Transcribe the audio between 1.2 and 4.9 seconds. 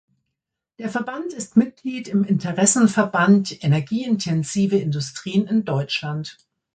ist Mitglied im Interessenverband Energieintensive